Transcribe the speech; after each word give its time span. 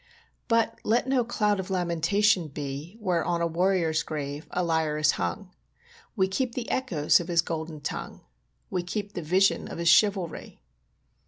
But 0.47 0.79
let 0.83 1.05
no 1.07 1.23
cloud 1.23 1.59
of 1.59 1.69
lamentation 1.69 2.47
be 2.47 2.97
Where, 2.99 3.23
on 3.23 3.39
a 3.39 3.45
warrior's 3.45 4.01
grave, 4.01 4.47
a 4.49 4.63
lyre 4.63 4.97
is 4.97 5.11
hung. 5.11 5.51
We 6.15 6.27
keep 6.27 6.55
the 6.55 6.67
echoes 6.71 7.19
of 7.19 7.27
his 7.27 7.43
golden 7.43 7.81
tongue, 7.81 8.21
We 8.71 8.81
keep 8.81 9.13
the 9.13 9.21
vision 9.21 9.67
of 9.67 9.77
his 9.77 9.89
chivalry. 9.89 10.63